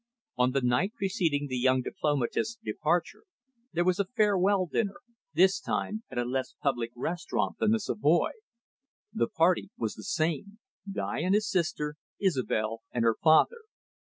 On 0.35 0.49
the 0.49 0.61
night 0.61 0.93
preceding 0.95 1.45
the 1.45 1.59
young 1.59 1.83
diplomatist's 1.83 2.57
departure, 2.63 3.21
there 3.71 3.83
was 3.85 3.99
a 3.99 4.05
farewell 4.05 4.65
dinner, 4.65 4.95
this 5.35 5.59
time 5.59 6.01
at 6.09 6.17
a 6.17 6.25
less 6.25 6.55
public 6.59 6.89
restaurant 6.95 7.57
than 7.59 7.69
the 7.69 7.79
Savoy. 7.79 8.31
The 9.13 9.27
party 9.27 9.69
was 9.77 9.93
the 9.93 10.03
same, 10.03 10.57
Guy 10.91 11.19
and 11.19 11.35
his 11.35 11.47
sister, 11.47 11.97
Isobel 12.19 12.81
and 12.91 13.03
her 13.03 13.15
father. 13.23 13.59